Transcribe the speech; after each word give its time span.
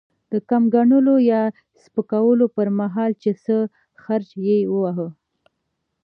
د 0.31 0.33
کم 0.49 0.63
ګڼلو 0.73 1.15
يا 1.31 1.41
سپکولو 1.83 2.45
پر 2.55 2.67
مهال؛ 2.79 3.11
چې 3.23 3.31
څه 3.43 3.55
خرج 4.03 4.29
يې 4.45 4.57
وواهه. 4.73 5.07